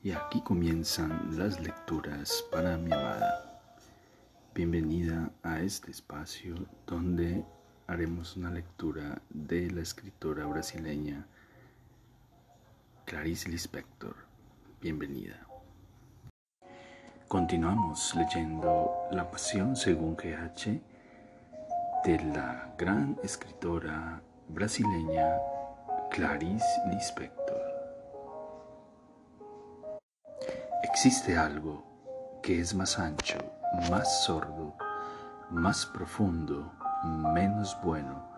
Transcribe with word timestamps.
Y 0.00 0.12
aquí 0.12 0.40
comienzan 0.42 1.36
las 1.36 1.58
lecturas 1.58 2.44
para 2.52 2.76
mi 2.76 2.92
amada. 2.92 3.60
Bienvenida 4.54 5.32
a 5.42 5.58
este 5.58 5.90
espacio 5.90 6.54
donde 6.86 7.44
haremos 7.88 8.36
una 8.36 8.48
lectura 8.48 9.20
de 9.28 9.68
la 9.72 9.80
escritora 9.80 10.46
brasileña 10.46 11.26
Clarice 13.06 13.48
Lispector. 13.48 14.14
Bienvenida. 14.80 15.44
Continuamos 17.26 18.14
leyendo 18.14 19.08
La 19.10 19.28
Pasión 19.28 19.74
según 19.74 20.14
GH 20.14 20.80
de 22.04 22.24
la 22.36 22.72
gran 22.78 23.18
escritora 23.24 24.22
brasileña 24.48 25.38
Clarice 26.12 26.64
Lispector. 26.88 27.57
Existe 31.00 31.38
algo 31.38 31.84
que 32.42 32.58
es 32.58 32.74
más 32.74 32.98
ancho, 32.98 33.38
más 33.88 34.24
sordo, 34.24 34.74
más 35.48 35.86
profundo, 35.86 36.72
menos 37.04 37.78
bueno, 37.84 38.28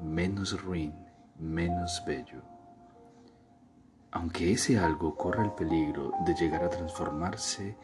menos 0.00 0.58
ruin, 0.62 0.94
menos 1.38 2.02
bello. 2.06 2.40
Aunque 4.10 4.52
ese 4.52 4.78
algo 4.78 5.18
corra 5.18 5.44
el 5.44 5.52
peligro 5.52 6.14
de 6.24 6.34
llegar 6.34 6.64
a 6.64 6.70
transformarse 6.70 7.76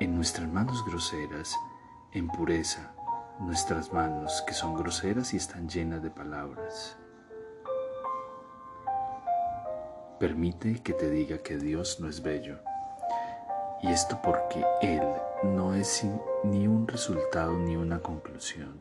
en 0.00 0.14
nuestras 0.14 0.46
manos 0.46 0.84
groseras, 0.84 1.56
en 2.12 2.28
pureza, 2.28 2.92
nuestras 3.40 3.90
manos 3.90 4.44
que 4.46 4.52
son 4.52 4.76
groseras 4.76 5.32
y 5.32 5.38
están 5.38 5.66
llenas 5.66 6.02
de 6.02 6.10
palabras. 6.10 6.98
Permite 10.20 10.82
que 10.82 10.92
te 10.92 11.08
diga 11.08 11.38
que 11.38 11.56
Dios 11.56 12.00
no 12.00 12.08
es 12.10 12.22
bello 12.22 12.67
y 13.82 13.88
esto 13.88 14.20
porque 14.22 14.64
Él 14.82 15.02
no 15.44 15.74
es 15.74 16.04
ni 16.44 16.66
un 16.66 16.88
resultado 16.88 17.56
ni 17.58 17.76
una 17.76 18.00
conclusión. 18.00 18.80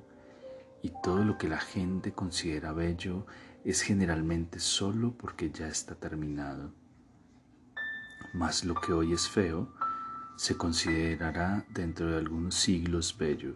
Y 0.81 0.91
todo 1.03 1.23
lo 1.23 1.37
que 1.37 1.47
la 1.47 1.59
gente 1.59 2.13
considera 2.13 2.73
bello 2.73 3.25
es 3.63 3.81
generalmente 3.81 4.59
solo 4.59 5.13
porque 5.17 5.51
ya 5.51 5.67
está 5.67 5.95
terminado. 5.95 6.71
Mas 8.33 8.63
lo 8.63 8.75
que 8.75 8.93
hoy 8.93 9.13
es 9.13 9.27
feo 9.27 9.73
se 10.35 10.57
considerará 10.57 11.65
dentro 11.69 12.11
de 12.11 12.17
algunos 12.17 12.55
siglos 12.55 13.15
bello 13.17 13.55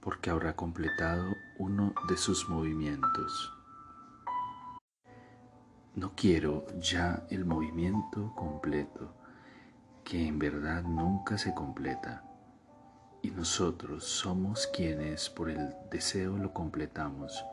porque 0.00 0.30
habrá 0.30 0.56
completado 0.56 1.34
uno 1.58 1.94
de 2.08 2.16
sus 2.16 2.48
movimientos. 2.48 3.52
No 5.94 6.12
quiero 6.14 6.66
ya 6.78 7.26
el 7.30 7.44
movimiento 7.44 8.32
completo 8.36 9.19
que 10.10 10.26
en 10.26 10.40
verdad 10.40 10.82
nunca 10.82 11.38
se 11.38 11.54
completa, 11.54 12.24
y 13.22 13.30
nosotros 13.30 14.04
somos 14.04 14.66
quienes 14.66 15.30
por 15.30 15.48
el 15.48 15.72
deseo 15.88 16.36
lo 16.36 16.52
completamos. 16.52 17.44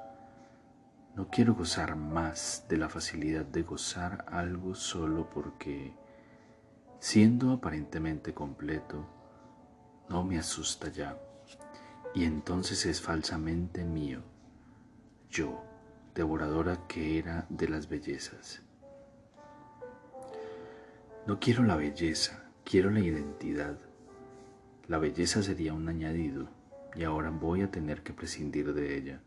No 1.16 1.28
quiero 1.30 1.54
gozar 1.54 1.96
más 1.96 2.66
de 2.68 2.78
la 2.78 2.90
facilidad 2.90 3.46
de 3.46 3.62
gozar 3.62 4.26
algo 4.28 4.74
solo 4.74 5.30
porque, 5.30 5.94
siendo 7.00 7.52
aparentemente 7.52 8.34
completo, 8.34 9.06
no 10.10 10.24
me 10.24 10.40
asusta 10.40 10.88
ya, 10.88 11.16
y 12.16 12.24
entonces 12.24 12.88
es 12.88 13.00
falsamente 13.00 13.84
mío, 13.84 14.24
yo, 15.30 15.64
devoradora 16.16 16.88
que 16.88 17.20
era 17.20 17.46
de 17.50 17.70
las 17.70 17.88
bellezas. 17.88 18.64
No 21.28 21.40
quiero 21.40 21.62
la 21.62 21.76
belleza, 21.76 22.47
Quiero 22.70 22.92
la 22.92 23.00
identidad. 23.00 23.78
La 24.90 24.98
belleza 24.98 25.42
sería 25.42 25.74
un 25.74 25.88
añadido 25.88 26.50
y 26.96 27.06
ahora 27.06 27.30
voy 27.30 27.62
a 27.62 27.72
tener 27.72 28.04
que 28.04 28.12
prescindir 28.12 28.74
de 28.74 28.98
ella. 28.98 29.22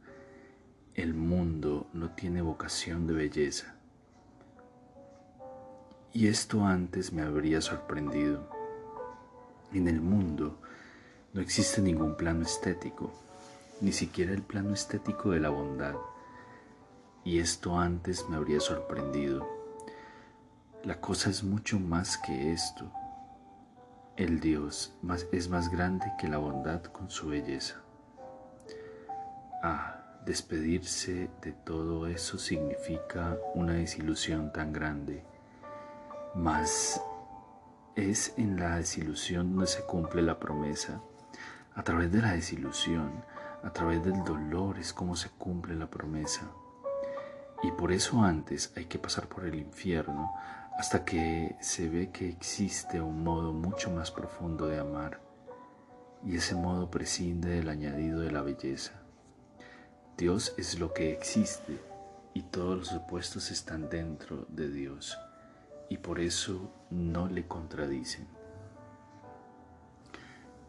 El 0.94 1.15
mundo 1.15 1.88
no 1.94 2.10
tiene 2.10 2.42
vocación 2.42 3.06
de 3.06 3.15
belleza. 3.15 3.76
Y 6.12 6.26
esto 6.26 6.66
antes 6.66 7.15
me 7.15 7.22
habría 7.22 7.62
sorprendido. 7.62 8.47
En 9.72 9.88
el 9.88 10.03
mundo 10.03 10.60
no 11.32 11.41
existe 11.41 11.81
ningún 11.81 12.19
plano 12.19 12.42
estético, 12.42 13.10
ni 13.81 13.92
siquiera 13.92 14.32
el 14.32 14.42
plano 14.42 14.75
estético 14.75 15.31
de 15.31 15.41
la 15.41 15.48
bondad. 15.48 15.94
Y 17.25 17.38
esto 17.38 17.78
antes 17.78 18.28
me 18.28 18.36
habría 18.36 18.60
sorprendido. 18.60 19.48
La 20.84 21.00
cosa 21.00 21.31
es 21.31 21.42
mucho 21.42 21.81
más 21.81 22.19
que 22.19 22.53
esto. 22.53 22.92
El 24.16 24.41
Dios 24.41 24.94
es 25.32 25.48
más 25.48 25.71
grande 25.71 26.12
que 26.19 26.28
la 26.28 26.38
bondad 26.38 26.82
con 26.82 27.10
su 27.10 27.28
belleza. 27.28 27.76
Ah, 29.62 30.00
despedirse 30.26 31.31
de 31.41 31.53
todo 31.53 32.06
eso 32.06 32.38
significa 32.38 33.38
una 33.54 33.75
desilusión 33.75 34.53
tan 34.53 34.72
grande, 34.72 35.25
mas 36.34 37.00
es 37.94 38.34
en 38.37 38.59
la 38.59 38.76
desilusión 38.76 39.50
donde 39.50 39.66
se 39.66 39.84
cumple 39.84 40.22
la 40.22 40.38
promesa. 40.38 41.00
A 41.75 41.82
través 41.82 42.12
de 42.12 42.21
la 42.21 42.32
desilusión, 42.32 43.25
a 43.62 43.72
través 43.72 44.04
del 44.04 44.22
dolor 44.25 44.78
es 44.78 44.92
como 44.92 45.16
se 45.16 45.31
cumple 45.31 45.75
la 45.77 45.88
promesa. 45.88 46.42
Y 47.62 47.71
por 47.72 47.92
eso 47.92 48.22
antes 48.22 48.72
hay 48.77 48.87
que 48.87 48.98
pasar 48.98 49.28
por 49.28 49.44
el 49.44 49.54
infierno 49.54 50.32
hasta 50.80 51.04
que 51.04 51.56
se 51.60 51.91
ve 51.91 52.08
que 52.10 52.26
existe 52.26 53.02
un 53.02 53.22
modo 53.22 53.52
mucho 53.52 53.91
más 53.91 54.10
profundo 54.10 54.66
de 54.66 54.78
amar 54.78 55.20
y 56.24 56.36
ese 56.36 56.54
modo 56.54 56.91
prescinde 56.91 57.50
del 57.50 57.68
añadido 57.68 58.20
de 58.20 58.30
la 58.32 58.41
belleza. 58.41 58.92
Dios 60.16 60.54
es 60.56 60.78
lo 60.78 60.94
que 60.94 61.12
existe 61.12 61.78
y 62.32 62.44
todos 62.44 62.78
los 62.78 62.92
opuestos 62.94 63.50
están 63.50 63.91
dentro 63.91 64.46
de 64.48 64.70
Dios 64.70 65.18
y 65.91 65.98
por 65.98 66.18
eso 66.18 66.72
no 66.88 67.28
le 67.28 67.47
contradicen. 67.47 68.26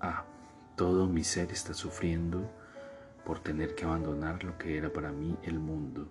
Ah, 0.01 0.25
todo 0.75 1.07
mi 1.07 1.23
ser 1.23 1.53
está 1.53 1.73
sufriendo 1.73 2.51
por 3.23 3.39
tener 3.39 3.75
que 3.75 3.85
abandonar 3.85 4.43
lo 4.43 4.57
que 4.57 4.75
era 4.75 4.91
para 4.91 5.13
mí 5.13 5.38
el 5.43 5.57
mundo 5.57 6.09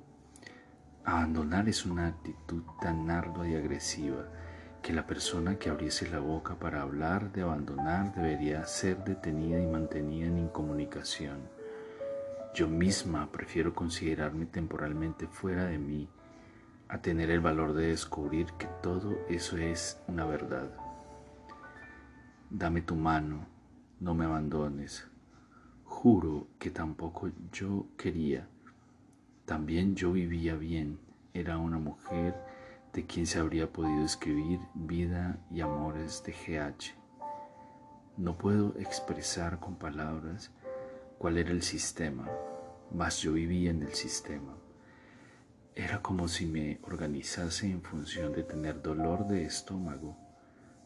Abandonar 1.05 1.69
es 1.69 1.87
una 1.87 2.09
actitud 2.09 2.63
tan 2.81 3.11
ardua 3.11 3.49
y 3.49 3.55
agresiva 3.55 4.27
que 4.83 4.93
la 4.93 5.07
persona 5.07 5.59
que 5.59 5.71
abriese 5.71 6.09
la 6.11 6.19
boca 6.19 6.57
para 6.59 6.83
hablar 6.83 7.33
de 7.33 7.43
abandonar 7.43 8.15
debería 8.15 8.67
ser 8.67 9.03
detenida 9.05 9.61
y 9.61 9.67
mantenida 9.67 10.27
en 10.27 10.39
incomunicación. 10.39 11.39
Yo 12.55 12.69
misma 12.69 13.31
prefiero 13.33 13.75
considerarme 13.75 14.47
temporalmente 14.47 15.27
fuera 15.27 15.65
de 15.65 15.79
mí 15.79 16.09
a 16.89 17.01
tener 17.01 17.31
el 17.31 17.41
valor 17.41 17.73
de 17.73 17.89
descubrir 17.89 18.47
que 18.59 18.67
todo 18.83 19.17
eso 19.29 19.57
es 19.57 20.03
una 20.07 20.27
verdad. 20.27 20.71
Dame 22.51 22.83
tu 22.83 22.97
mano, 22.97 23.47
no 24.01 24.15
me 24.15 24.25
abandones. 24.25 25.07
Juro 25.85 26.49
que 26.59 26.71
tampoco 26.71 27.31
yo 27.53 27.87
quería 27.97 28.49
también 29.51 29.97
yo 29.97 30.13
vivía 30.13 30.55
bien, 30.55 31.01
era 31.35 31.59
una 31.59 31.81
mujer 31.81 32.37
de 32.93 33.05
quien 33.05 33.27
se 33.27 33.41
habría 33.41 33.73
podido 33.73 34.05
escribir 34.05 34.61
vida 34.75 35.41
y 35.51 35.61
amores 35.61 36.23
de 36.23 36.31
GH. 36.31 36.95
No 38.17 38.39
puedo 38.39 38.79
expresar 38.79 39.59
con 39.59 39.75
palabras 39.75 40.53
cuál 41.19 41.37
era 41.37 41.51
el 41.51 41.63
sistema, 41.63 42.29
mas 42.95 43.19
yo 43.23 43.33
vivía 43.33 43.73
en 43.73 43.83
el 43.83 43.93
sistema. 43.93 44.55
Era 45.75 46.01
como 46.01 46.29
si 46.29 46.47
me 46.47 46.79
organizase 46.85 47.69
en 47.69 47.83
función 47.83 48.33
de 48.33 48.45
tener 48.45 48.81
dolor 48.81 49.27
de 49.27 49.47
estómago, 49.47 50.17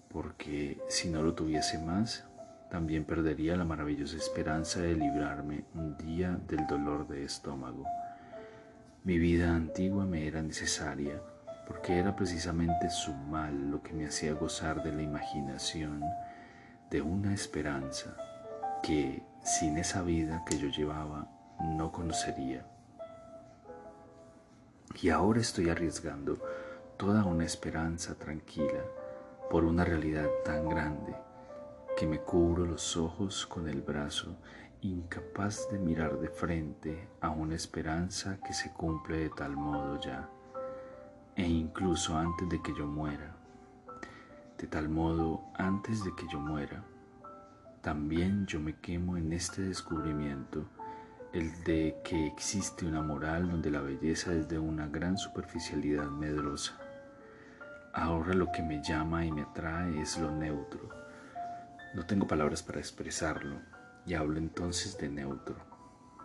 porque 0.08 0.80
si 0.88 1.10
no 1.10 1.22
lo 1.22 1.34
tuviese 1.34 1.78
más, 1.80 2.24
también 2.70 3.04
perdería 3.04 3.58
la 3.58 3.66
maravillosa 3.66 4.16
esperanza 4.16 4.80
de 4.80 4.94
librarme 4.94 5.66
un 5.74 5.98
día 5.98 6.40
del 6.48 6.66
dolor 6.66 7.06
de 7.06 7.24
estómago. 7.24 7.84
Mi 9.04 9.18
vida 9.18 9.54
antigua 9.54 10.06
me 10.06 10.26
era 10.26 10.40
necesaria 10.40 11.20
porque 11.66 11.98
era 11.98 12.16
precisamente 12.16 12.88
su 12.88 13.12
mal 13.12 13.70
lo 13.70 13.82
que 13.82 13.92
me 13.92 14.06
hacía 14.06 14.32
gozar 14.32 14.82
de 14.82 14.92
la 14.92 15.02
imaginación 15.02 16.02
de 16.90 17.02
una 17.02 17.34
esperanza 17.34 18.16
que 18.82 19.22
sin 19.42 19.76
esa 19.76 20.00
vida 20.00 20.42
que 20.46 20.56
yo 20.56 20.68
llevaba 20.68 21.28
no 21.60 21.92
conocería. 21.92 22.64
Y 25.02 25.10
ahora 25.10 25.42
estoy 25.42 25.68
arriesgando 25.68 26.38
toda 26.96 27.26
una 27.26 27.44
esperanza 27.44 28.14
tranquila 28.14 28.84
por 29.50 29.64
una 29.64 29.84
realidad 29.84 30.30
tan 30.46 30.66
grande 30.66 31.14
que 31.98 32.06
me 32.06 32.20
cubro 32.20 32.64
los 32.64 32.96
ojos 32.96 33.44
con 33.44 33.68
el 33.68 33.82
brazo 33.82 34.34
incapaz 34.88 35.66
de 35.70 35.78
mirar 35.78 36.18
de 36.18 36.28
frente 36.28 37.08
a 37.22 37.30
una 37.30 37.54
esperanza 37.54 38.38
que 38.46 38.52
se 38.52 38.70
cumple 38.70 39.16
de 39.16 39.30
tal 39.30 39.56
modo 39.56 39.98
ya, 39.98 40.28
e 41.36 41.42
incluso 41.42 42.18
antes 42.18 42.46
de 42.50 42.60
que 42.60 42.74
yo 42.74 42.86
muera. 42.86 43.34
De 44.58 44.66
tal 44.66 44.90
modo, 44.90 45.42
antes 45.54 46.04
de 46.04 46.14
que 46.14 46.26
yo 46.30 46.38
muera, 46.38 46.84
también 47.80 48.44
yo 48.44 48.60
me 48.60 48.76
quemo 48.76 49.16
en 49.16 49.32
este 49.32 49.62
descubrimiento, 49.62 50.66
el 51.32 51.64
de 51.64 51.96
que 52.04 52.26
existe 52.26 52.86
una 52.86 53.00
moral 53.00 53.50
donde 53.50 53.70
la 53.70 53.80
belleza 53.80 54.34
es 54.34 54.48
de 54.48 54.58
una 54.58 54.86
gran 54.86 55.16
superficialidad 55.16 56.10
medrosa. 56.10 56.78
Ahora 57.94 58.34
lo 58.34 58.52
que 58.52 58.62
me 58.62 58.82
llama 58.82 59.24
y 59.24 59.32
me 59.32 59.42
atrae 59.42 59.98
es 60.02 60.18
lo 60.18 60.30
neutro. 60.30 60.90
No 61.94 62.04
tengo 62.04 62.26
palabras 62.26 62.62
para 62.62 62.80
expresarlo 62.80 63.73
y 64.06 64.14
hablo 64.14 64.38
entonces 64.38 64.98
de 64.98 65.08
neutro. 65.08 65.56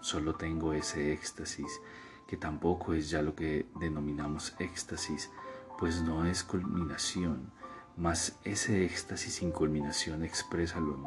Solo 0.01 0.35
tengo 0.35 0.73
ese 0.73 1.13
éxtasis, 1.13 1.81
que 2.27 2.37
tampoco 2.37 2.93
es 2.93 3.09
ya 3.09 3.21
lo 3.21 3.35
que 3.35 3.67
denominamos 3.79 4.55
éxtasis, 4.59 5.29
pues 5.77 6.01
no 6.01 6.25
es 6.25 6.43
culminación, 6.43 7.51
mas 7.97 8.39
ese 8.43 8.85
éxtasis 8.85 9.35
sin 9.35 9.51
culminación 9.51 10.23
expresa 10.23 10.79
lo 10.79 10.97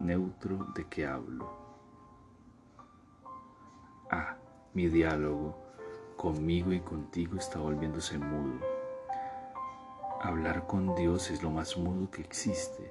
neutro 0.00 0.66
de 0.74 0.84
que 0.84 1.06
hablo. 1.06 1.50
Ah, 4.10 4.36
mi 4.74 4.86
diálogo 4.88 5.56
conmigo 6.16 6.72
y 6.72 6.80
contigo 6.80 7.36
está 7.36 7.58
volviéndose 7.58 8.18
mudo. 8.18 8.60
Hablar 10.22 10.66
con 10.66 10.94
Dios 10.94 11.30
es 11.30 11.42
lo 11.42 11.50
más 11.50 11.76
mudo 11.76 12.10
que 12.10 12.22
existe. 12.22 12.90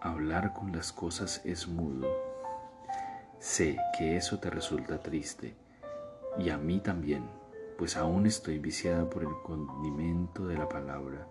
Hablar 0.00 0.52
con 0.52 0.72
las 0.72 0.92
cosas 0.92 1.42
es 1.44 1.66
mudo. 1.66 2.27
Sé 3.38 3.78
que 3.96 4.16
eso 4.16 4.38
te 4.38 4.50
resulta 4.50 4.98
triste, 4.98 5.54
y 6.38 6.50
a 6.50 6.58
mí 6.58 6.80
también, 6.80 7.24
pues 7.78 7.96
aún 7.96 8.26
estoy 8.26 8.58
viciada 8.58 9.08
por 9.08 9.22
el 9.22 9.30
condimento 9.44 10.46
de 10.46 10.58
la 10.58 10.68
palabra 10.68 11.26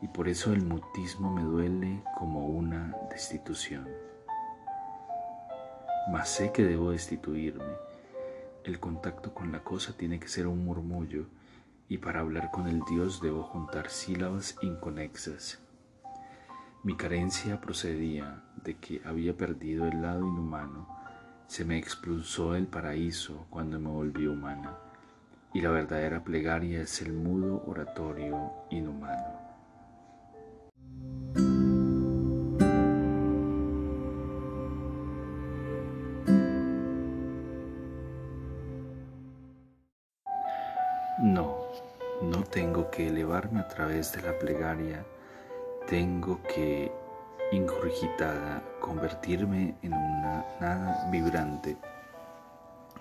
y 0.00 0.08
por 0.08 0.28
eso 0.28 0.52
el 0.52 0.64
mutismo 0.64 1.32
me 1.32 1.42
duele 1.42 2.02
como 2.18 2.48
una 2.48 2.96
destitución. 3.10 3.86
Mas 6.10 6.28
sé 6.28 6.52
que 6.52 6.64
debo 6.64 6.90
destituirme. 6.90 7.76
El 8.64 8.80
contacto 8.80 9.32
con 9.32 9.52
la 9.52 9.62
cosa 9.62 9.96
tiene 9.96 10.18
que 10.18 10.28
ser 10.28 10.46
un 10.46 10.64
murmullo 10.64 11.26
y 11.88 11.98
para 11.98 12.20
hablar 12.20 12.50
con 12.50 12.66
el 12.66 12.80
Dios 12.90 13.20
debo 13.20 13.42
juntar 13.44 13.90
sílabas 13.90 14.56
inconexas. 14.62 15.60
Mi 16.82 16.96
carencia 16.96 17.60
procedía 17.60 18.42
de 18.64 18.78
que 18.78 19.02
había 19.04 19.36
perdido 19.36 19.86
el 19.86 20.02
lado 20.02 20.26
inhumano, 20.26 21.01
se 21.52 21.66
me 21.66 21.76
expulsó 21.76 22.54
el 22.54 22.66
paraíso 22.66 23.44
cuando 23.50 23.78
me 23.78 23.90
volví 23.90 24.26
humana, 24.26 24.74
y 25.52 25.60
la 25.60 25.68
verdadera 25.68 26.24
plegaria 26.24 26.80
es 26.80 27.02
el 27.02 27.12
mudo 27.12 27.62
oratorio 27.66 28.50
inhumano. 28.70 29.38
No, 41.22 41.66
no 42.22 42.44
tengo 42.44 42.90
que 42.90 43.08
elevarme 43.08 43.60
a 43.60 43.68
través 43.68 44.10
de 44.14 44.22
la 44.22 44.38
plegaria, 44.38 45.04
tengo 45.86 46.40
que, 46.44 46.90
ingurgitada, 47.52 48.62
convertirme 48.80 49.76
en 49.82 49.92
una 49.92 50.44
nada 50.58 51.08
vibrante. 51.10 51.76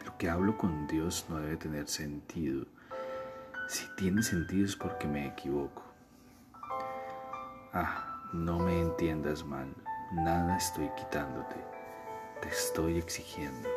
Lo 0.05 0.17
que 0.17 0.29
hablo 0.29 0.57
con 0.57 0.87
Dios 0.87 1.25
no 1.29 1.39
debe 1.39 1.55
tener 1.55 1.87
sentido. 1.87 2.65
Si 3.69 3.85
tiene 3.95 4.21
sentido 4.21 4.65
es 4.65 4.75
porque 4.75 5.07
me 5.07 5.25
equivoco. 5.25 5.83
Ah, 7.73 8.19
no 8.33 8.59
me 8.59 8.81
entiendas 8.81 9.45
mal, 9.45 9.73
nada 10.11 10.57
estoy 10.57 10.89
quitándote, 10.97 11.55
te 12.41 12.49
estoy 12.49 12.97
exigiendo. 12.97 13.69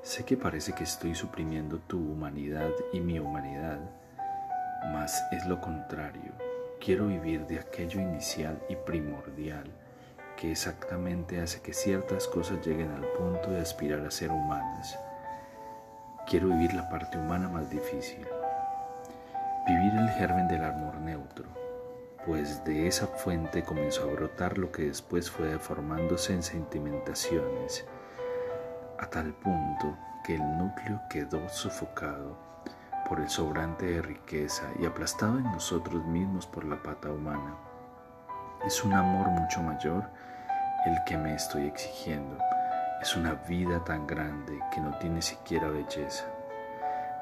Sé 0.00 0.24
que 0.24 0.38
parece 0.38 0.72
que 0.72 0.84
estoy 0.84 1.14
suprimiendo 1.14 1.78
tu 1.80 1.98
humanidad 1.98 2.70
y 2.94 3.00
mi 3.00 3.18
humanidad, 3.18 3.80
mas 4.94 5.22
es 5.32 5.44
lo 5.44 5.60
contrario. 5.60 6.47
Quiero 6.80 7.08
vivir 7.08 7.44
de 7.46 7.58
aquello 7.58 8.00
inicial 8.00 8.62
y 8.68 8.76
primordial 8.76 9.64
que 10.36 10.52
exactamente 10.52 11.40
hace 11.40 11.60
que 11.60 11.72
ciertas 11.72 12.28
cosas 12.28 12.64
lleguen 12.64 12.92
al 12.92 13.04
punto 13.08 13.50
de 13.50 13.60
aspirar 13.60 14.06
a 14.06 14.10
ser 14.10 14.30
humanas. 14.30 14.96
Quiero 16.28 16.46
vivir 16.48 16.72
la 16.74 16.88
parte 16.88 17.18
humana 17.18 17.48
más 17.48 17.68
difícil. 17.68 18.24
Vivir 19.66 19.92
el 19.98 20.08
germen 20.10 20.46
del 20.46 20.64
amor 20.64 20.94
neutro, 21.00 21.46
pues 22.24 22.64
de 22.64 22.86
esa 22.86 23.08
fuente 23.08 23.64
comenzó 23.64 24.04
a 24.04 24.12
brotar 24.12 24.56
lo 24.56 24.70
que 24.70 24.82
después 24.82 25.30
fue 25.30 25.48
deformándose 25.48 26.32
en 26.32 26.44
sentimentaciones 26.44 27.84
a 28.98 29.10
tal 29.10 29.34
punto 29.34 29.96
que 30.24 30.36
el 30.36 30.58
núcleo 30.58 31.00
quedó 31.10 31.48
sofocado 31.48 32.47
por 33.08 33.20
el 33.20 33.28
sobrante 33.28 33.86
de 33.86 34.02
riqueza 34.02 34.64
y 34.78 34.84
aplastado 34.84 35.38
en 35.38 35.44
nosotros 35.44 36.04
mismos 36.04 36.46
por 36.46 36.64
la 36.64 36.82
pata 36.82 37.10
humana. 37.10 37.54
Es 38.66 38.84
un 38.84 38.92
amor 38.92 39.28
mucho 39.28 39.62
mayor 39.62 40.04
el 40.84 41.02
que 41.04 41.16
me 41.16 41.34
estoy 41.34 41.66
exigiendo. 41.66 42.38
Es 43.00 43.16
una 43.16 43.34
vida 43.34 43.82
tan 43.84 44.06
grande 44.06 44.60
que 44.72 44.80
no 44.80 44.96
tiene 44.98 45.22
siquiera 45.22 45.68
belleza. 45.68 46.24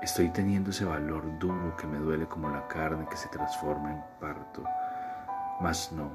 Estoy 0.03 0.29
teniendo 0.31 0.71
ese 0.71 0.85
valor 0.85 1.39
duro 1.39 1.77
que 1.77 1.87
me 1.87 1.99
duele 1.99 2.27
como 2.27 2.49
la 2.49 2.67
carne 2.69 3.07
que 3.09 3.17
se 3.17 3.29
transforma 3.29 3.93
en 3.93 4.03
parto. 4.21 4.65
Mas 5.61 5.93
no, 5.93 6.11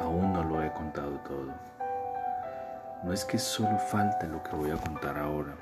aún 0.00 0.32
no 0.32 0.42
lo 0.42 0.62
he 0.62 0.72
contado 0.72 1.18
todo. 1.20 1.52
No 3.04 3.12
es 3.12 3.24
que 3.24 3.38
solo 3.38 3.78
falta 3.78 4.26
lo 4.26 4.42
que 4.42 4.54
voy 4.54 4.70
a 4.70 4.76
contar 4.76 5.18
ahora, 5.18 5.54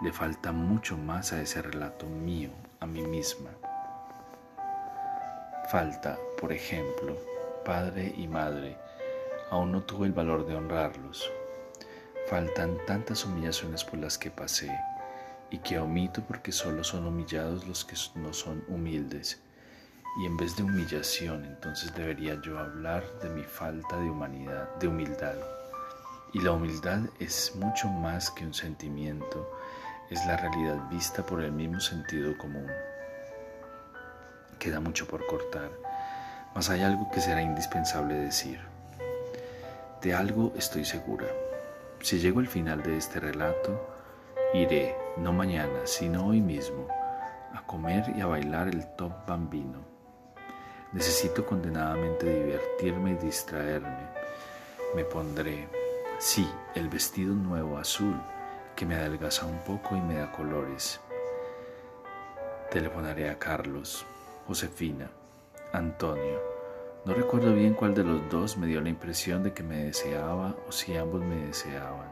le 0.00 0.12
falta 0.12 0.50
mucho 0.50 0.96
más 0.96 1.32
a 1.32 1.40
ese 1.40 1.60
relato 1.62 2.06
mío, 2.06 2.50
a 2.84 2.86
mí 2.86 3.00
misma. 3.00 3.50
Falta, 5.70 6.18
por 6.38 6.52
ejemplo, 6.52 7.16
padre 7.64 8.12
y 8.14 8.28
madre, 8.28 8.76
aún 9.50 9.72
no 9.72 9.82
tuve 9.82 10.06
el 10.06 10.12
valor 10.12 10.44
de 10.46 10.54
honrarlos. 10.54 11.32
Faltan 12.28 12.76
tantas 12.86 13.24
humillaciones 13.24 13.84
por 13.84 13.98
las 13.98 14.18
que 14.18 14.30
pasé 14.30 14.70
y 15.50 15.58
que 15.58 15.78
omito 15.78 16.22
porque 16.28 16.52
solo 16.52 16.84
son 16.84 17.06
humillados 17.06 17.66
los 17.66 17.86
que 17.86 17.96
no 18.16 18.34
son 18.34 18.62
humildes. 18.68 19.40
Y 20.20 20.26
en 20.26 20.36
vez 20.36 20.54
de 20.54 20.64
humillación, 20.64 21.46
entonces 21.46 21.94
debería 21.94 22.38
yo 22.42 22.58
hablar 22.58 23.02
de 23.22 23.30
mi 23.30 23.44
falta 23.44 23.96
de 23.96 24.10
humanidad, 24.10 24.74
de 24.76 24.88
humildad. 24.88 25.36
Y 26.34 26.40
la 26.40 26.52
humildad 26.52 27.00
es 27.18 27.56
mucho 27.56 27.88
más 27.88 28.30
que 28.30 28.44
un 28.44 28.52
sentimiento, 28.52 29.50
es 30.10 30.24
la 30.26 30.36
realidad 30.36 30.88
vista 30.90 31.24
por 31.24 31.42
el 31.42 31.52
mismo 31.52 31.80
sentido 31.80 32.36
común. 32.36 32.66
Queda 34.58 34.80
mucho 34.80 35.06
por 35.06 35.26
cortar, 35.26 35.70
mas 36.54 36.70
hay 36.70 36.82
algo 36.82 37.10
que 37.10 37.20
será 37.20 37.42
indispensable 37.42 38.14
decir. 38.14 38.60
De 40.02 40.14
algo 40.14 40.52
estoy 40.56 40.84
segura. 40.84 41.26
Si 42.00 42.18
llego 42.18 42.40
al 42.40 42.48
final 42.48 42.82
de 42.82 42.98
este 42.98 43.20
relato, 43.20 43.96
iré, 44.52 44.96
no 45.16 45.32
mañana, 45.32 45.80
sino 45.84 46.26
hoy 46.26 46.40
mismo, 46.40 46.86
a 47.54 47.62
comer 47.66 48.12
y 48.16 48.20
a 48.20 48.26
bailar 48.26 48.68
el 48.68 48.86
top 48.96 49.26
bambino. 49.26 49.84
Necesito 50.92 51.44
condenadamente 51.46 52.44
divertirme 52.44 53.12
y 53.12 53.24
distraerme. 53.24 54.08
Me 54.94 55.04
pondré 55.04 55.68
Sí, 56.18 56.48
el 56.74 56.88
vestido 56.88 57.34
nuevo 57.34 57.76
azul 57.76 58.14
que 58.74 58.86
me 58.86 58.96
adelgaza 58.96 59.46
un 59.46 59.58
poco 59.58 59.96
y 59.96 60.00
me 60.00 60.14
da 60.14 60.30
colores. 60.32 61.00
Telefonaré 62.70 63.30
a 63.30 63.38
Carlos, 63.38 64.04
Josefina, 64.46 65.10
Antonio. 65.72 66.40
No 67.04 67.14
recuerdo 67.14 67.52
bien 67.54 67.74
cuál 67.74 67.94
de 67.94 68.04
los 68.04 68.28
dos 68.30 68.56
me 68.56 68.66
dio 68.66 68.80
la 68.80 68.88
impresión 68.88 69.42
de 69.42 69.52
que 69.52 69.62
me 69.62 69.84
deseaba 69.84 70.56
o 70.68 70.72
si 70.72 70.96
ambos 70.96 71.22
me 71.22 71.46
deseaban. 71.46 72.08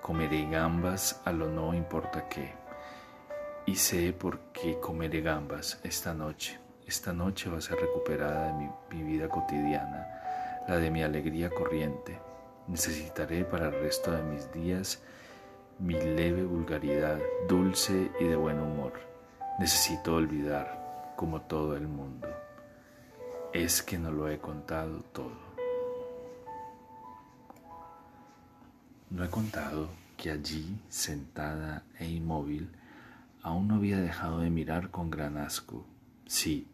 Comeré 0.00 0.48
gambas 0.50 1.20
a 1.24 1.32
lo 1.32 1.48
no 1.48 1.74
importa 1.74 2.28
qué. 2.28 2.54
Y 3.66 3.76
sé 3.76 4.12
por 4.12 4.38
qué 4.52 4.80
comeré 4.80 5.20
gambas 5.20 5.80
esta 5.84 6.14
noche. 6.14 6.58
Esta 6.86 7.12
noche 7.12 7.50
va 7.50 7.58
a 7.58 7.60
ser 7.60 7.78
recuperada 7.78 8.46
de 8.46 8.52
mi, 8.54 8.70
mi 8.90 9.02
vida 9.02 9.28
cotidiana, 9.28 10.64
la 10.66 10.76
de 10.76 10.90
mi 10.90 11.02
alegría 11.02 11.50
corriente 11.50 12.18
Necesitaré 12.68 13.46
para 13.46 13.68
el 13.68 13.80
resto 13.80 14.12
de 14.12 14.22
mis 14.22 14.52
días 14.52 15.00
mi 15.78 15.94
leve 15.94 16.44
vulgaridad, 16.44 17.20
dulce 17.48 18.10
y 18.18 18.24
de 18.24 18.36
buen 18.36 18.58
humor. 18.58 18.94
Necesito 19.58 20.16
olvidar, 20.16 21.14
como 21.16 21.42
todo 21.42 21.76
el 21.76 21.86
mundo. 21.86 22.28
Es 23.52 23.82
que 23.82 23.98
no 23.98 24.10
lo 24.10 24.28
he 24.28 24.38
contado 24.38 25.02
todo. 25.12 25.48
No 29.10 29.24
he 29.24 29.30
contado 29.30 29.88
que 30.16 30.30
allí, 30.30 30.80
sentada 30.88 31.84
e 31.98 32.06
inmóvil, 32.06 32.70
aún 33.42 33.68
no 33.68 33.76
había 33.76 33.98
dejado 33.98 34.40
de 34.40 34.50
mirar 34.50 34.90
con 34.90 35.10
gran 35.10 35.38
asco. 35.38 35.86
Sí, 36.26 36.68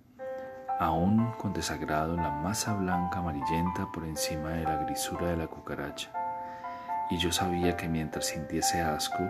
aún 0.81 1.31
con 1.39 1.53
desagrado 1.53 2.17
la 2.17 2.31
masa 2.31 2.75
blanca 2.75 3.19
amarillenta 3.19 3.93
por 3.93 4.05
encima 4.05 4.51
de 4.51 4.65
la 4.65 4.83
grisura 4.85 5.29
de 5.29 5.37
la 5.37 5.47
cucaracha. 5.47 6.24
Y 7.11 7.19
yo 7.19 7.33
sabía 7.33 7.77
que 7.77 7.89
mientras 7.89 8.27
sintiese 8.27 8.81
asco, 8.81 9.23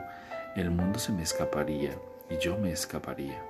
el 0.57 0.71
mundo 0.71 0.99
se 0.99 1.13
me 1.13 1.23
escaparía 1.23 1.93
y 2.31 2.39
yo 2.39 2.57
me 2.57 2.71
escaparía. 2.71 3.43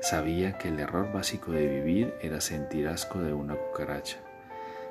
Sabía 0.00 0.56
que 0.56 0.68
el 0.68 0.80
error 0.80 1.12
básico 1.12 1.52
de 1.52 1.66
vivir 1.66 2.14
era 2.22 2.40
sentir 2.40 2.88
asco 2.88 3.18
de 3.18 3.32
una 3.32 3.54
cucaracha. 3.54 4.18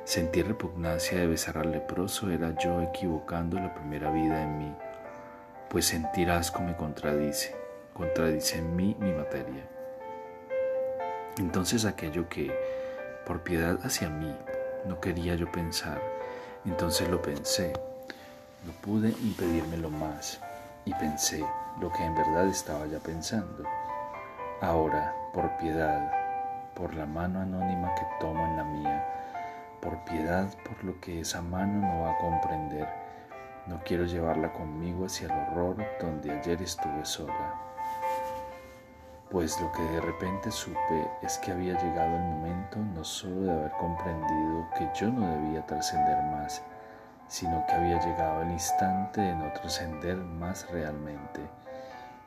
Sentir 0.03 0.47
repugnancia 0.47 1.17
de 1.19 1.27
besar 1.27 1.57
al 1.57 1.71
leproso 1.71 2.29
era 2.29 2.55
yo 2.57 2.81
equivocando 2.81 3.57
la 3.59 3.73
primera 3.73 4.11
vida 4.11 4.43
en 4.43 4.57
mí, 4.57 4.75
pues 5.69 5.85
sentir 5.85 6.29
asco 6.29 6.61
me 6.61 6.75
contradice, 6.75 7.55
contradice 7.93 8.57
en 8.57 8.75
mí 8.75 8.95
mi 8.99 9.11
materia. 9.13 9.67
Entonces 11.37 11.85
aquello 11.85 12.27
que, 12.27 12.51
por 13.25 13.43
piedad 13.43 13.79
hacia 13.83 14.09
mí, 14.09 14.35
no 14.85 14.99
quería 14.99 15.35
yo 15.35 15.51
pensar, 15.51 16.01
entonces 16.65 17.07
lo 17.07 17.21
pensé. 17.21 17.73
No 18.65 18.71
pude 18.81 19.09
impedírmelo 19.09 19.89
más 19.89 20.39
y 20.85 20.93
pensé 20.93 21.45
lo 21.79 21.91
que 21.91 22.03
en 22.03 22.15
verdad 22.15 22.47
estaba 22.47 22.85
ya 22.87 22.99
pensando. 22.99 23.63
Ahora, 24.61 25.15
por 25.33 25.55
piedad, 25.57 26.11
por 26.75 26.93
la 26.93 27.05
mano 27.05 27.41
anónima 27.41 27.93
que 27.95 28.05
tomo 28.19 28.45
en 28.45 28.57
la 28.57 28.63
mía, 28.63 29.05
por 29.81 30.03
piedad 30.03 30.49
por 30.63 30.83
lo 30.83 30.99
que 30.99 31.21
esa 31.21 31.41
mano 31.41 31.87
no 31.87 32.01
va 32.01 32.11
a 32.11 32.17
comprender, 32.17 32.87
no 33.67 33.79
quiero 33.85 34.05
llevarla 34.05 34.51
conmigo 34.51 35.05
hacia 35.05 35.27
el 35.27 35.51
horror 35.51 35.77
donde 36.01 36.31
ayer 36.31 36.61
estuve 36.61 37.05
sola 37.05 37.69
pues 39.29 39.61
lo 39.61 39.71
que 39.71 39.83
de 39.83 40.01
repente 40.01 40.49
supe 40.49 41.07
es 41.21 41.37
que 41.37 41.51
había 41.51 41.79
llegado 41.79 42.15
el 42.15 42.23
momento 42.23 42.79
no 42.79 43.03
solo 43.03 43.41
de 43.41 43.51
haber 43.51 43.71
comprendido 43.73 44.67
que 44.75 44.89
yo 44.95 45.07
no 45.11 45.27
debía 45.27 45.65
trascender 45.67 46.17
más, 46.31 46.63
sino 47.29 47.65
que 47.65 47.73
había 47.73 48.01
llegado 48.01 48.41
el 48.41 48.51
instante 48.51 49.21
de 49.21 49.33
no 49.33 49.53
trascender 49.53 50.17
más 50.17 50.69
realmente 50.69 51.39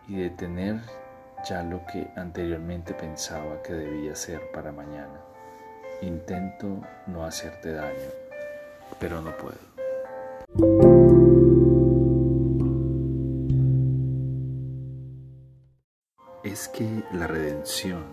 y 0.09 0.16
de 0.16 0.30
tener 0.30 0.80
ya 1.47 1.62
lo 1.62 1.85
que 1.85 2.09
anteriormente 2.16 2.94
pensaba 2.94 3.61
que 3.62 3.75
debía 3.75 4.14
ser 4.14 4.50
para 4.52 4.73
mañana. 4.73 5.21
Intento 6.00 6.80
no 7.06 7.26
hacerte 7.26 7.75
daño, 7.75 8.11
pero 8.99 9.21
no 9.21 9.37
puedo. 9.37 9.73
es 16.44 16.68
que 16.68 17.04
la 17.12 17.26
redención 17.26 18.04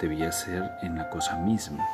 debía 0.00 0.32
ser 0.32 0.70
en 0.82 0.96
la 0.96 1.10
cosa 1.10 1.36
misma. 1.36 1.86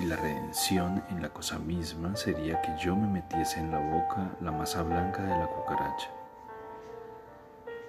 Y 0.00 0.06
la 0.06 0.16
redención 0.16 1.04
en 1.10 1.20
la 1.20 1.28
cosa 1.28 1.58
misma 1.58 2.16
sería 2.16 2.62
que 2.62 2.74
yo 2.78 2.96
me 2.96 3.06
metiese 3.06 3.60
en 3.60 3.70
la 3.70 3.78
boca 3.78 4.30
la 4.40 4.50
masa 4.50 4.82
blanca 4.82 5.22
de 5.22 5.38
la 5.38 5.46
cucaracha. 5.46 6.08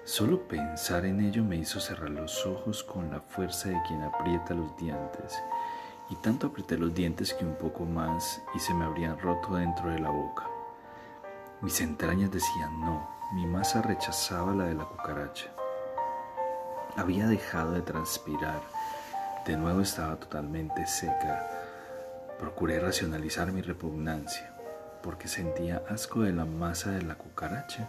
Solo 0.04 0.46
pensar 0.46 1.06
en 1.06 1.20
ello 1.20 1.42
me 1.42 1.56
hizo 1.56 1.80
cerrar 1.80 2.10
los 2.10 2.44
ojos 2.44 2.82
con 2.82 3.10
la 3.10 3.20
fuerza 3.20 3.70
de 3.70 3.80
quien 3.88 4.02
aprieta 4.02 4.52
los 4.52 4.76
dientes. 4.76 5.42
Y 6.10 6.16
tanto 6.16 6.48
apreté 6.48 6.76
los 6.76 6.92
dientes 6.92 7.32
que 7.32 7.46
un 7.46 7.54
poco 7.54 7.86
más 7.86 8.42
y 8.54 8.58
se 8.58 8.74
me 8.74 8.84
habrían 8.84 9.18
roto 9.18 9.54
dentro 9.54 9.88
de 9.88 10.00
la 10.00 10.10
boca. 10.10 10.46
Mis 11.62 11.80
entrañas 11.80 12.30
decían 12.30 12.78
no, 12.80 13.08
mi 13.32 13.46
masa 13.46 13.80
rechazaba 13.80 14.52
la 14.52 14.64
de 14.64 14.74
la 14.74 14.84
cucaracha. 14.84 15.46
Había 16.96 17.26
dejado 17.26 17.72
de 17.72 17.80
transpirar. 17.80 18.60
De 19.46 19.56
nuevo 19.56 19.80
estaba 19.80 20.16
totalmente 20.16 20.86
seca. 20.86 21.61
Procuré 22.42 22.80
racionalizar 22.80 23.52
mi 23.52 23.62
repugnancia, 23.62 24.52
porque 25.00 25.28
sentía 25.28 25.80
asco 25.88 26.22
de 26.22 26.32
la 26.32 26.44
masa 26.44 26.90
de 26.90 27.02
la 27.02 27.14
cucaracha. 27.14 27.88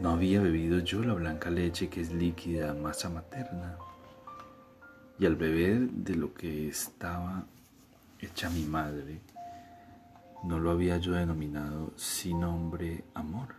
No 0.00 0.10
había 0.10 0.42
bebido 0.42 0.80
yo 0.80 1.02
la 1.02 1.14
blanca 1.14 1.48
leche 1.48 1.88
que 1.88 2.02
es 2.02 2.12
líquida, 2.12 2.74
masa 2.74 3.08
materna. 3.08 3.78
Y 5.18 5.24
al 5.24 5.34
beber 5.34 5.88
de 5.92 6.14
lo 6.14 6.34
que 6.34 6.68
estaba 6.68 7.46
hecha 8.18 8.50
mi 8.50 8.66
madre, 8.66 9.22
no 10.42 10.58
lo 10.58 10.70
había 10.70 10.98
yo 10.98 11.12
denominado 11.12 11.94
sin 11.96 12.40
nombre 12.40 13.02
amor. 13.14 13.54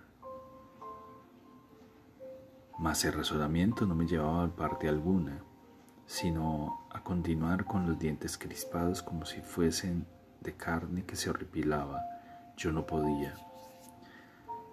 Mas 2.78 3.04
el 3.06 3.14
razonamiento 3.14 3.88
no 3.88 3.96
me 3.96 4.06
llevaba 4.06 4.44
a 4.44 4.56
parte 4.56 4.88
alguna, 4.88 5.40
sino 6.06 6.85
continuar 7.06 7.66
con 7.66 7.86
los 7.86 8.00
dientes 8.00 8.36
crispados 8.36 9.04
como 9.04 9.26
si 9.26 9.40
fuesen 9.40 10.08
de 10.42 10.54
carne 10.54 11.06
que 11.06 11.16
se 11.16 11.30
horripilaba. 11.30 12.02
Yo 12.58 12.72
no 12.72 12.88
podía. 12.88 13.36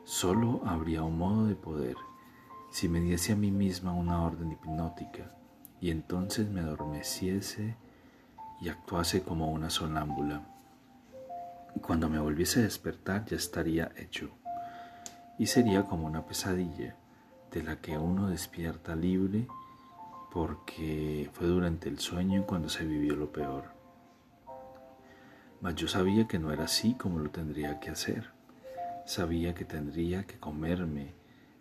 Solo 0.05 0.63
habría 0.65 1.03
un 1.03 1.19
modo 1.19 1.47
de 1.47 1.55
poder 1.55 1.95
si 2.71 2.89
me 2.89 3.01
diese 3.01 3.35
a 3.35 3.37
mí 3.37 3.51
misma 3.51 3.93
una 3.93 4.23
orden 4.23 4.51
hipnótica 4.51 5.31
y 5.79 5.91
entonces 5.91 6.49
me 6.49 6.63
adormeciese 6.63 7.77
y 8.63 8.71
actuase 8.71 9.23
como 9.23 9.53
una 9.53 9.69
sonámbula. 9.69 10.41
Cuando 11.83 12.09
me 12.09 12.19
volviese 12.19 12.61
a 12.61 12.63
despertar 12.63 13.27
ya 13.27 13.37
estaría 13.37 13.93
hecho 13.95 14.31
y 15.39 15.49
sería 15.49 15.85
como 15.85 16.07
una 16.07 16.25
pesadilla 16.25 16.97
de 17.51 17.63
la 17.63 17.77
que 17.77 17.99
uno 17.99 18.29
despierta 18.29 18.97
libre 18.97 19.47
porque 20.33 21.29
fue 21.35 21.47
durante 21.47 21.91
el 21.91 21.99
sueño 21.99 22.47
cuando 22.47 22.71
se 22.71 22.87
vivió 22.87 23.15
lo 23.15 23.31
peor. 23.31 23.65
Mas 25.61 25.75
yo 25.75 25.89
sabía 25.89 26.27
que 26.27 26.39
no 26.39 26.53
era 26.53 26.65
así 26.65 26.95
como 26.95 27.19
lo 27.19 27.31
tendría 27.31 27.79
que 27.81 27.91
hacer. 27.91 28.31
Sabía 29.05 29.55
que 29.55 29.67
tendría 29.67 30.27
que 30.27 30.39
comerme 30.39 31.13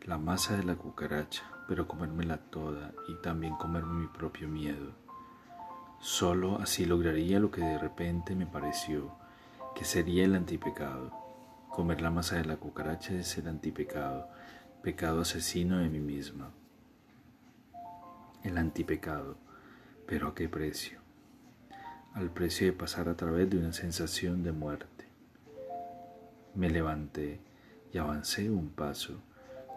la 0.03 0.17
masa 0.17 0.55
de 0.55 0.63
la 0.63 0.75
cucaracha, 0.75 1.43
pero 1.67 1.87
comérmela 1.87 2.37
toda 2.37 2.93
y 3.09 3.15
también 3.21 3.55
comerme 3.55 4.01
mi 4.01 4.07
propio 4.07 4.47
miedo. 4.47 4.93
Solo 5.99 6.57
así 6.59 6.85
lograría 6.85 7.39
lo 7.39 7.51
que 7.51 7.61
de 7.61 7.77
repente 7.77 8.35
me 8.35 8.47
pareció, 8.47 9.11
que 9.75 9.83
sería 9.83 10.23
el 10.23 10.33
antipecado. 10.33 11.11
Comer 11.69 12.01
la 12.01 12.09
masa 12.09 12.37
de 12.37 12.45
la 12.45 12.55
cucaracha 12.55 13.13
es 13.15 13.37
el 13.37 13.49
antipecado, 13.49 14.29
pecado 14.81 15.21
asesino 15.21 15.79
de 15.79 15.89
mí 15.89 15.99
misma. 15.99 16.51
El 18.43 18.57
antipecado, 18.57 19.37
pero 20.07 20.29
¿a 20.29 20.33
qué 20.33 20.49
precio? 20.49 20.97
Al 22.15 22.31
precio 22.31 22.65
de 22.65 22.73
pasar 22.73 23.07
a 23.07 23.15
través 23.15 23.47
de 23.47 23.59
una 23.59 23.71
sensación 23.71 24.41
de 24.41 24.51
muerte. 24.51 25.05
Me 26.55 26.71
levanté 26.71 27.39
y 27.93 27.99
avancé 27.99 28.49
un 28.49 28.69
paso 28.69 29.21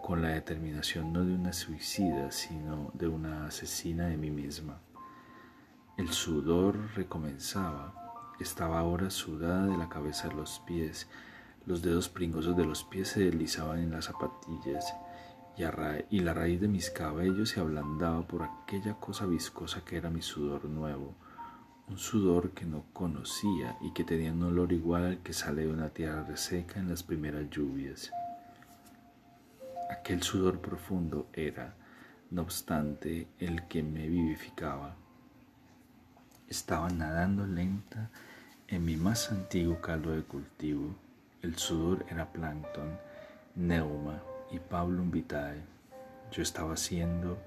con 0.01 0.23
la 0.23 0.29
determinación 0.29 1.13
no 1.13 1.23
de 1.23 1.35
una 1.35 1.53
suicida, 1.53 2.31
sino 2.31 2.89
de 2.95 3.07
una 3.07 3.45
asesina 3.45 4.07
de 4.07 4.17
mí 4.17 4.31
misma. 4.31 4.79
El 5.95 6.09
sudor 6.09 6.75
recomenzaba, 6.95 8.33
estaba 8.39 8.79
ahora 8.79 9.11
sudada 9.11 9.67
de 9.67 9.77
la 9.77 9.89
cabeza 9.89 10.29
a 10.29 10.33
los 10.33 10.59
pies, 10.65 11.07
los 11.67 11.83
dedos 11.83 12.09
pringosos 12.09 12.57
de 12.57 12.65
los 12.65 12.83
pies 12.83 13.09
se 13.09 13.25
deslizaban 13.25 13.77
en 13.77 13.91
las 13.91 14.05
zapatillas 14.05 14.91
y, 15.57 16.19
la 16.19 16.33
raíz 16.33 16.59
de 16.59 16.67
mis 16.67 16.89
cabellos 16.89 17.49
se 17.49 17.59
ablandaba 17.59 18.27
por 18.27 18.43
aquella 18.43 18.95
cosa 18.95 19.25
viscosa 19.25 19.83
que 19.85 19.97
era 19.97 20.09
mi 20.09 20.21
sudor 20.21 20.65
nuevo, 20.65 21.15
un 21.87 21.97
sudor 21.97 22.51
que 22.51 22.65
no 22.65 22.83
conocía 22.93 23.77
y 23.81 23.93
que 23.93 24.03
tenía 24.03 24.33
un 24.33 24.43
olor 24.43 24.73
igual 24.73 25.05
al 25.05 25.17
que 25.19 25.33
sale 25.33 25.63
de 25.63 25.71
una 25.71 25.89
tierra 25.89 26.23
reseca 26.23 26.79
en 26.79 26.89
las 26.89 27.03
primeras 27.03 27.49
lluvias. 27.49 28.11
Aquel 29.89 30.23
sudor 30.23 30.59
profundo 30.59 31.27
era, 31.33 31.75
no 32.31 32.41
obstante, 32.41 33.27
el 33.39 33.67
que 33.67 33.83
me 33.83 34.07
vivificaba. 34.07 34.95
Estaba 36.49 36.89
nadando 36.89 37.45
lenta 37.45 38.09
en 38.67 38.83
mi 38.83 38.97
más 38.97 39.31
antiguo 39.31 39.79
caldo 39.79 40.11
de 40.11 40.23
cultivo 40.23 40.95
el 41.45 41.55
sudor 41.57 42.03
era 42.09 42.25
plancton, 42.25 42.97
neuma 43.55 44.19
y 44.51 44.59
pablum 44.59 45.11
vitae. 45.11 45.61
Yo 46.31 46.41
estaba 46.41 46.73
haciendo, 46.73 47.37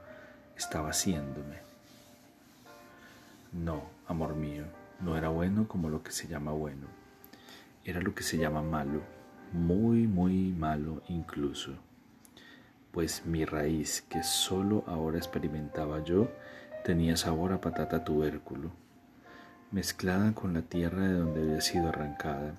estaba 0.56 0.90
haciéndome. 0.90 1.56
No, 3.52 3.82
amor 4.06 4.34
mío, 4.34 4.64
no 5.00 5.16
era 5.16 5.28
bueno 5.28 5.68
como 5.68 5.88
lo 5.88 6.02
que 6.02 6.12
se 6.12 6.28
llama 6.28 6.52
bueno. 6.52 6.86
Era 7.84 8.00
lo 8.00 8.14
que 8.14 8.22
se 8.22 8.36
llama 8.36 8.62
malo, 8.62 9.00
muy, 9.52 10.06
muy 10.06 10.52
malo 10.52 11.02
incluso. 11.08 11.72
Pues 12.92 13.24
mi 13.26 13.44
raíz, 13.44 14.04
que 14.08 14.22
solo 14.22 14.84
ahora 14.86 15.18
experimentaba 15.18 16.02
yo, 16.04 16.30
tenía 16.84 17.16
sabor 17.16 17.52
a 17.52 17.60
patata 17.60 18.04
tubérculo, 18.04 18.70
mezclada 19.70 20.32
con 20.34 20.54
la 20.54 20.62
tierra 20.62 21.06
de 21.06 21.14
donde 21.14 21.42
había 21.42 21.60
sido 21.60 21.88
arrancada 21.88 22.54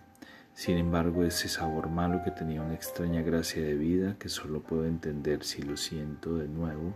sin 0.59 0.77
embargo, 0.77 1.23
ese 1.23 1.47
sabor 1.47 1.87
malo 1.87 2.21
que 2.21 2.31
tenía 2.31 2.61
una 2.61 2.73
extraña 2.73 3.21
gracia 3.21 3.63
de 3.63 3.75
vida 3.75 4.17
que 4.19 4.27
solo 4.27 4.59
puedo 4.59 4.83
entender 4.83 5.45
si 5.45 5.61
lo 5.61 5.77
siento 5.77 6.35
de 6.35 6.49
nuevo 6.49 6.95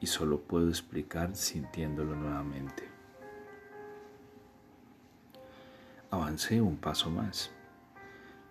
y 0.00 0.08
solo 0.08 0.40
puedo 0.40 0.68
explicar 0.68 1.36
sintiéndolo 1.36 2.16
nuevamente. 2.16 2.82
Avancé 6.10 6.60
un 6.60 6.76
paso 6.76 7.08
más, 7.08 7.52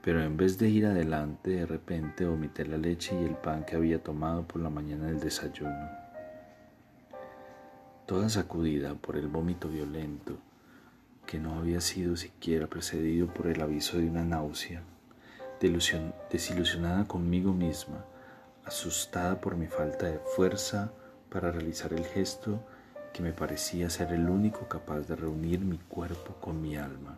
pero 0.02 0.24
en 0.24 0.38
vez 0.38 0.58
de 0.58 0.70
ir 0.70 0.86
adelante, 0.86 1.50
de 1.50 1.66
repente 1.66 2.26
vomité 2.26 2.66
la 2.66 2.78
leche 2.78 3.20
y 3.22 3.26
el 3.26 3.36
pan 3.36 3.66
que 3.66 3.76
había 3.76 4.02
tomado 4.02 4.48
por 4.48 4.62
la 4.62 4.70
mañana 4.70 5.08
del 5.08 5.20
desayuno. 5.20 5.90
Toda 8.06 8.30
sacudida 8.30 8.94
por 8.96 9.18
el 9.18 9.28
vómito 9.28 9.68
violento, 9.68 10.38
que 11.28 11.38
no 11.38 11.60
había 11.60 11.82
sido 11.82 12.16
siquiera 12.16 12.66
precedido 12.68 13.28
por 13.28 13.48
el 13.48 13.62
aviso 13.62 13.98
de 13.98 14.10
una 14.10 14.24
náusea, 14.24 14.82
desilusionada 16.32 17.06
conmigo 17.06 17.54
misma, 17.54 18.06
asustada 18.66 19.40
por 19.40 19.56
mi 19.58 19.68
falta 19.68 20.08
de 20.08 20.20
fuerza 20.36 20.92
para 21.30 21.52
realizar 21.52 21.94
el 21.94 22.06
gesto 22.06 22.62
que 23.14 23.22
me 23.22 23.34
parecía 23.34 23.90
ser 23.90 24.14
el 24.14 24.30
único 24.30 24.68
capaz 24.70 25.02
de 25.02 25.16
reunir 25.16 25.60
mi 25.60 25.78
cuerpo 25.78 26.34
con 26.40 26.62
mi 26.62 26.78
alma. 26.78 27.18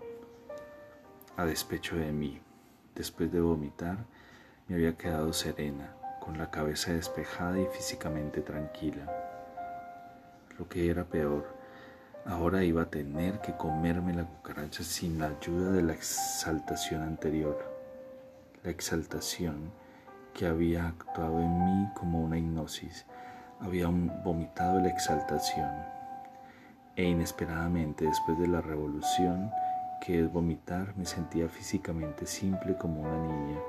A 1.38 1.46
despecho 1.46 1.96
de 1.96 2.12
mí, 2.12 2.42
después 2.96 3.32
de 3.32 3.42
vomitar, 3.42 3.98
me 4.68 4.76
había 4.76 4.98
quedado 4.98 5.34
serena, 5.34 5.94
con 6.20 6.38
la 6.38 6.50
cabeza 6.50 6.94
despejada 6.94 7.60
y 7.60 7.66
físicamente 7.68 8.42
tranquila. 8.42 9.06
Lo 10.58 10.68
que 10.68 10.90
era 10.90 11.06
peor, 11.06 11.59
Ahora 12.26 12.64
iba 12.64 12.84
a 12.84 12.90
tener 12.90 13.40
que 13.40 13.56
comerme 13.56 14.14
la 14.14 14.26
cucaracha 14.26 14.84
sin 14.84 15.20
la 15.20 15.28
ayuda 15.28 15.72
de 15.72 15.82
la 15.82 15.94
exaltación 15.94 17.02
anterior, 17.02 17.58
la 18.64 18.72
exaltación 18.72 19.72
que 20.34 20.46
había 20.46 20.88
actuado 20.88 21.40
en 21.40 21.66
mí 21.66 21.90
como 21.96 22.24
una 22.24 22.38
hipnosis, 22.38 23.06
había 23.60 23.88
vomitado 23.88 24.80
la 24.80 24.90
exaltación. 24.90 25.70
E 26.96 27.04
inesperadamente 27.04 28.06
después 28.06 28.38
de 28.40 28.48
la 28.48 28.62
revolución 28.62 29.52
que 30.00 30.22
es 30.22 30.32
vomitar 30.32 30.96
me 30.98 31.06
sentía 31.06 31.50
físicamente 31.50 32.26
simple 32.26 32.76
como 32.78 33.02
una 33.02 33.18
niña. 33.18 33.60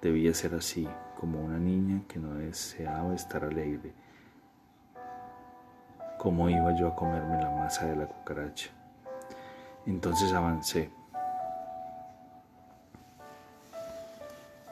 Debía 0.00 0.34
ser 0.34 0.54
así, 0.54 0.86
como 1.18 1.40
una 1.40 1.58
niña 1.58 2.02
que 2.08 2.18
no 2.18 2.34
deseaba 2.34 3.14
estar 3.14 3.44
alegre, 3.44 3.92
cómo 6.24 6.48
iba 6.48 6.74
yo 6.74 6.88
a 6.88 6.96
comerme 6.96 7.36
la 7.36 7.50
masa 7.50 7.84
de 7.84 7.96
la 7.96 8.06
cucaracha. 8.06 8.70
Entonces 9.84 10.32
avancé. 10.32 10.88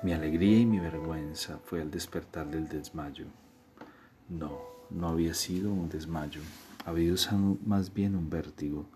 Mi 0.03 0.15
alegría 0.15 0.61
y 0.61 0.65
mi 0.65 0.81
vergüenza 0.81 1.59
fue 1.63 1.83
al 1.83 1.91
despertar 1.91 2.47
del 2.47 2.71
desmayo. 2.71 3.27
No, 4.31 4.61
no 4.89 5.11
había 5.11 5.35
sido 5.35 5.71
un 5.71 5.91
desmayo, 5.91 6.41
había 6.87 7.13
usado 7.13 7.59
más 7.67 7.93
bien 7.93 8.17
un 8.17 8.31
vértigo, 8.31 8.87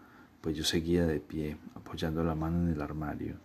pues 0.41 0.57
yo 0.57 0.65
seguía 0.65 1.05
de 1.05 1.21
pie, 1.21 1.59
apoyando 1.75 2.25
la 2.25 2.35
mano 2.35 2.63
en 2.63 2.73
el 2.73 2.81
armario, 2.81 3.37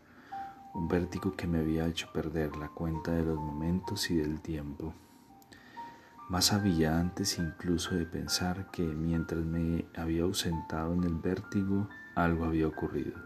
un 0.74 0.88
vértigo 0.88 1.36
que 1.36 1.48
me 1.48 1.60
había 1.60 1.86
hecho 1.86 2.08
perder 2.14 2.56
la 2.56 2.70
cuenta 2.70 3.12
de 3.12 3.26
los 3.26 3.38
momentos 3.38 4.10
y 4.10 4.16
del 4.16 4.40
tiempo. 4.40 4.94
Más 6.32 6.54
había 6.54 6.98
antes 6.98 7.38
incluso 7.40 7.94
de 7.94 8.06
pensar 8.06 8.72
que 8.72 8.84
mientras 8.84 9.44
me 9.44 9.84
había 9.98 10.24
ausentado 10.24 10.94
en 10.94 11.04
el 11.04 11.16
vértigo, 11.16 11.90
algo 12.16 12.46
había 12.46 12.70
ocurrido. 12.70 13.20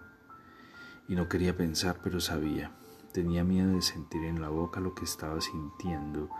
Y 1.07 1.13
no 1.13 1.29
quería 1.29 1.55
pensar, 1.55 1.97
pero 2.03 2.19
sabía. 2.19 2.71
Tenía 3.11 3.43
miedo 3.43 3.75
de 3.75 3.83
sentir 3.83 4.23
en 4.23 4.41
la 4.41 4.49
boca 4.49 4.79
lo 4.79 4.95
que 4.95 5.05
estaba 5.05 5.39
sintiendo. 5.39 6.31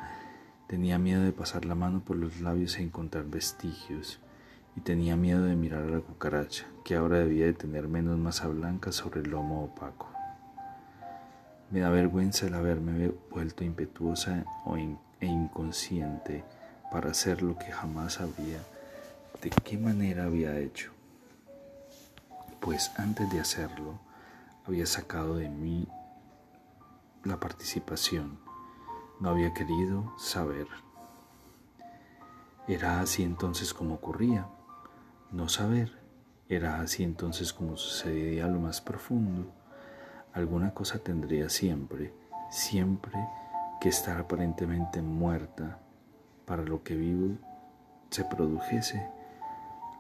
Tenía 0.67 0.97
miedo 0.97 1.21
de 1.21 1.33
pasar 1.33 1.65
la 1.65 1.75
mano 1.75 2.03
por 2.03 2.17
los 2.17 2.41
labios 2.41 2.79
e 2.79 2.81
encontrar 2.81 3.25
vestigios. 3.25 4.19
Y 4.75 4.81
tenía 4.81 5.15
miedo 5.15 5.43
de 5.43 5.55
mirar 5.55 5.83
a 5.83 5.91
la 5.91 5.99
cucaracha, 5.99 6.65
que 6.83 6.95
ahora 6.95 7.19
debía 7.19 7.45
de 7.45 7.53
tener 7.53 7.87
menos 7.87 8.17
masa 8.17 8.47
blanca 8.47 8.91
sobre 8.91 9.21
el 9.21 9.29
lomo 9.29 9.65
opaco. 9.65 10.09
Me 11.69 11.81
da 11.81 11.91
vergüenza 11.91 12.47
el 12.47 12.55
haberme 12.55 13.13
vuelto 13.29 13.63
impetuosa 13.63 14.45
e 15.19 15.27
inconsciente 15.27 16.43
para 16.91 17.11
hacer 17.11 17.41
lo 17.41 17.57
que 17.57 17.71
jamás 17.71 18.19
había, 18.19 18.59
de 19.41 19.49
qué 19.63 19.77
manera 19.77 20.25
había 20.25 20.57
hecho. 20.57 20.91
Pues 22.59 22.91
antes 22.97 23.29
de 23.31 23.39
hacerlo, 23.39 23.99
había 24.65 24.85
sacado 24.85 25.35
de 25.35 25.49
mí 25.49 25.87
la 27.23 27.39
participación, 27.39 28.39
no 29.19 29.29
había 29.29 29.53
querido 29.53 30.13
saber. 30.17 30.67
Era 32.67 33.01
así 33.01 33.23
entonces 33.23 33.73
como 33.73 33.95
ocurría, 33.95 34.47
no 35.31 35.49
saber, 35.49 35.91
era 36.49 36.81
así 36.81 37.03
entonces 37.03 37.53
como 37.53 37.77
sucedía 37.77 38.47
lo 38.47 38.59
más 38.59 38.81
profundo. 38.81 39.51
Alguna 40.33 40.73
cosa 40.73 40.99
tendría 40.99 41.49
siempre, 41.49 42.13
siempre 42.49 43.13
que 43.79 43.89
estar 43.89 44.19
aparentemente 44.19 45.01
muerta 45.01 45.79
para 46.45 46.63
lo 46.63 46.83
que 46.83 46.95
vivo 46.95 47.37
se 48.09 48.23
produjese. 48.23 49.07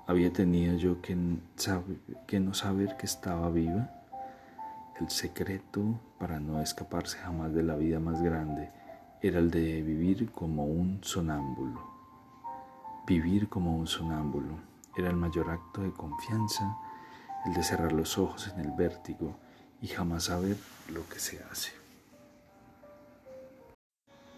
Había 0.07 0.31
tenido 0.31 0.77
yo 0.77 1.01
que, 1.01 1.15
no 1.15 2.53
saber 2.53 2.95
que 2.97 3.05
estaba 3.05 3.49
viva. 3.49 3.89
El 4.99 5.09
secreto 5.09 5.99
para 6.19 6.39
no 6.39 6.61
escaparse 6.61 7.17
jamás 7.17 7.53
de 7.53 7.63
la 7.63 7.75
vida 7.75 7.99
más 7.99 8.21
grande 8.21 8.69
era 9.21 9.39
el 9.39 9.51
de 9.51 9.81
vivir 9.81 10.31
como 10.31 10.65
un 10.65 10.99
sonámbulo. 11.03 11.81
Vivir 13.07 13.49
como 13.49 13.75
un 13.75 13.87
sonámbulo 13.87 14.59
era 14.95 15.09
el 15.09 15.15
mayor 15.15 15.49
acto 15.49 15.81
de 15.81 15.91
confianza, 15.91 16.77
el 17.45 17.53
de 17.53 17.63
cerrar 17.63 17.91
los 17.91 18.17
ojos 18.17 18.51
en 18.53 18.61
el 18.61 18.71
vértigo 18.71 19.35
y 19.81 19.87
jamás 19.87 20.25
saber 20.25 20.57
lo 20.89 21.07
que 21.09 21.19
se 21.19 21.43
hace. 21.43 21.84